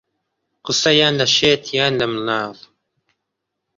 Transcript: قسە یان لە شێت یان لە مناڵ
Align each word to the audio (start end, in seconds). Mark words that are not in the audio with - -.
قسە 0.65 0.91
یان 0.99 1.13
لە 1.21 1.27
شێت 1.35 1.63
یان 1.77 1.93
لە 2.01 2.05
مناڵ 2.13 2.55